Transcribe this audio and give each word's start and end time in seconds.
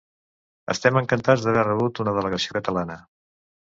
Estem 0.75 0.97
encantats 1.03 1.45
d’haver 1.45 1.69
rebut 1.69 2.05
una 2.07 2.19
delegació 2.19 2.61
catalana. 2.61 3.01